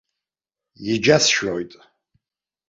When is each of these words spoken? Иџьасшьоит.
Иџьасшьоит. 0.91 1.71